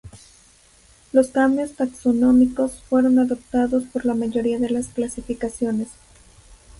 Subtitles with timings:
[1.11, 5.89] Los cambios taxonómicos fueron adoptados por la mayoría de las clasificaciones.